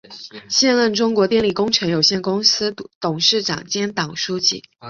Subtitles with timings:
[0.49, 4.63] 现任中国电力工程有限公司董事长兼党书记。